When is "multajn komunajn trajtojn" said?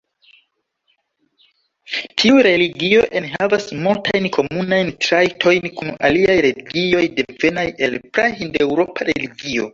3.83-5.69